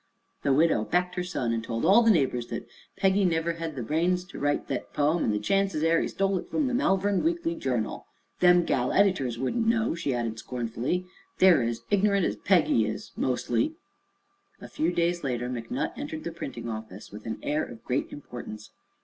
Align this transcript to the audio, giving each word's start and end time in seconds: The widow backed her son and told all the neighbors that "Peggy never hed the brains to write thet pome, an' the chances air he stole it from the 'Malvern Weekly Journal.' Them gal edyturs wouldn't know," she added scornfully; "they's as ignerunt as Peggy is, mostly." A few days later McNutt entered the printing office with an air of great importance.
The 0.41 0.51
widow 0.51 0.83
backed 0.83 1.13
her 1.13 1.23
son 1.23 1.53
and 1.53 1.63
told 1.63 1.85
all 1.85 2.01
the 2.01 2.09
neighbors 2.09 2.47
that 2.47 2.67
"Peggy 2.97 3.23
never 3.23 3.53
hed 3.53 3.75
the 3.75 3.83
brains 3.83 4.23
to 4.23 4.39
write 4.39 4.67
thet 4.67 4.91
pome, 4.93 5.23
an' 5.23 5.29
the 5.29 5.37
chances 5.37 5.83
air 5.83 6.01
he 6.01 6.07
stole 6.07 6.39
it 6.39 6.49
from 6.49 6.65
the 6.65 6.73
'Malvern 6.73 7.21
Weekly 7.23 7.53
Journal.' 7.53 8.07
Them 8.39 8.63
gal 8.63 8.89
edyturs 8.89 9.37
wouldn't 9.37 9.67
know," 9.67 9.93
she 9.93 10.11
added 10.15 10.39
scornfully; 10.39 11.05
"they's 11.37 11.77
as 11.77 11.81
ignerunt 11.91 12.25
as 12.25 12.35
Peggy 12.35 12.83
is, 12.87 13.11
mostly." 13.15 13.75
A 14.59 14.67
few 14.67 14.91
days 14.91 15.23
later 15.23 15.47
McNutt 15.47 15.95
entered 15.95 16.23
the 16.23 16.31
printing 16.31 16.67
office 16.67 17.11
with 17.11 17.27
an 17.27 17.37
air 17.43 17.63
of 17.63 17.83
great 17.85 18.11
importance. 18.11 18.71